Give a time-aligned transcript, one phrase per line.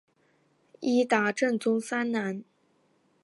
[0.79, 2.43] 伊达政宗三男。